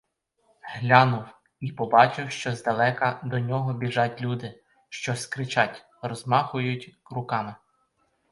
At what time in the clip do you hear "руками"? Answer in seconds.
7.11-7.55